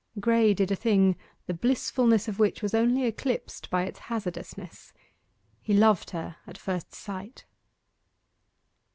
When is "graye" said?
0.19-0.55